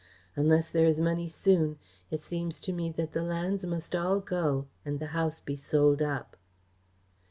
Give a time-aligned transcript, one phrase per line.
[0.35, 1.77] Unless there is money soon,
[2.09, 6.01] it seems to me that the lands must all go, and the house be sold
[6.01, 6.35] up."